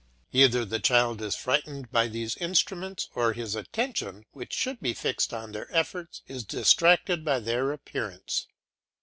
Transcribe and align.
Either 0.31 0.65
the 0.65 0.79
child 0.79 1.21
is 1.21 1.35
frightened 1.35 1.91
by 1.91 2.07
these 2.07 2.35
instruments 2.37 3.07
or 3.13 3.33
his 3.33 3.53
attention, 3.53 4.25
which 4.31 4.51
should 4.51 4.79
be 4.79 4.95
fixed 4.95 5.31
on 5.31 5.51
their 5.51 5.67
effects, 5.71 6.23
is 6.25 6.43
distracted 6.43 7.23
by 7.23 7.37
their 7.37 7.71
appearance. 7.71 8.47